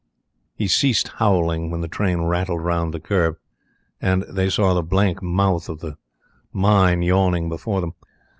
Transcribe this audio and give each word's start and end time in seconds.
"He 0.55 0.67
ceased 0.67 1.09
howling 1.19 1.69
when 1.69 1.81
the 1.81 1.87
train 1.87 2.21
rattled 2.21 2.63
round 2.63 2.91
the 2.91 2.99
curve 2.99 3.35
and 4.01 4.23
they 4.23 4.49
saw 4.49 4.73
the 4.73 4.81
black 4.81 5.21
mouth 5.21 5.69
of 5.69 5.79
the 5.81 5.95
mine 6.51 7.03
yawning 7.03 7.49
before 7.49 7.81
them. 7.81 7.93